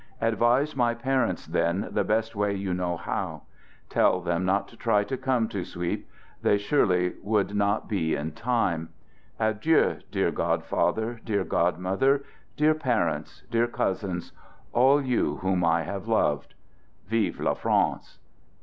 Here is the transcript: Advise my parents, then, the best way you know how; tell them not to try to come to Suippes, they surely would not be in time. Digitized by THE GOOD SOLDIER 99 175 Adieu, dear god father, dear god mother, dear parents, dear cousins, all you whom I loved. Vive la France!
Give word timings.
Advise 0.19 0.75
my 0.75 0.95
parents, 0.95 1.45
then, 1.45 1.87
the 1.91 2.03
best 2.03 2.35
way 2.35 2.55
you 2.55 2.73
know 2.73 2.97
how; 2.97 3.43
tell 3.87 4.19
them 4.19 4.43
not 4.43 4.67
to 4.67 4.75
try 4.75 5.03
to 5.03 5.15
come 5.15 5.47
to 5.47 5.63
Suippes, 5.63 6.07
they 6.41 6.57
surely 6.57 7.13
would 7.21 7.53
not 7.53 7.87
be 7.87 8.15
in 8.15 8.31
time. 8.31 8.89
Digitized 8.89 9.37
by 9.37 9.45
THE 9.49 9.53
GOOD 9.53 9.61
SOLDIER 9.61 9.79
99 9.85 9.89
175 9.91 9.93
Adieu, 9.93 10.05
dear 10.11 10.31
god 10.31 10.65
father, 10.65 11.19
dear 11.23 11.43
god 11.43 11.77
mother, 11.79 12.23
dear 12.57 12.73
parents, 12.73 13.43
dear 13.51 13.67
cousins, 13.67 14.31
all 14.73 14.99
you 15.03 15.35
whom 15.35 15.63
I 15.63 15.95
loved. 15.97 16.55
Vive 17.07 17.39
la 17.39 17.53
France! 17.53 18.17